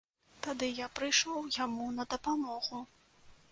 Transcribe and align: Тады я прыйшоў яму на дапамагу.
Тады 0.45 0.69
я 0.77 0.87
прыйшоў 0.99 1.45
яму 1.59 1.91
на 2.01 2.09
дапамагу. 2.17 2.83